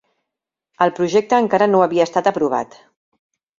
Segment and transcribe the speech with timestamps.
[0.85, 2.83] El projecte encara no havia estat aprovat.